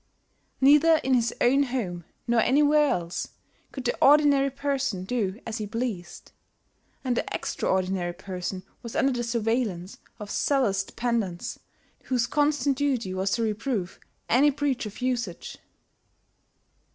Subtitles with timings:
[0.59, 3.27] Neither in his own home nor anywhere else
[3.71, 6.31] could the ordinary person do as he pleased;
[7.03, 11.59] and the extraordinary person was under the surveillance of zealous dependants
[12.05, 15.59] whose constant duty was to reprove any breach of usage.